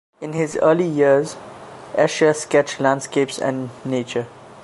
[0.19, 1.35] In his early years,
[1.93, 4.25] Escher sketched landscapes and nature.